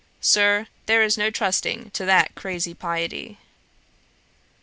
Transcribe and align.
'Sir, 0.19 0.65
there 0.87 1.03
is 1.03 1.15
no 1.15 1.29
trusting 1.29 1.91
to 1.91 2.05
that 2.05 2.33
crazy 2.33 2.73
piety.' 2.73 3.37